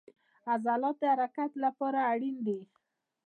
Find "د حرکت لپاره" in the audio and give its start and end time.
1.01-1.99